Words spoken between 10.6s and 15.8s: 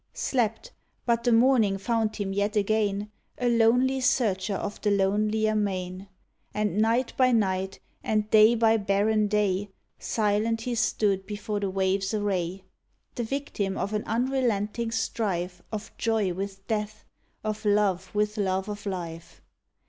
he stood before the waves' array— The victim of an unrelenting strife